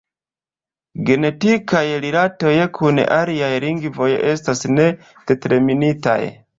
[1.09, 4.93] Genetikaj rilatoj kun aliaj lingvoj estas ne
[5.33, 6.23] determinitaj.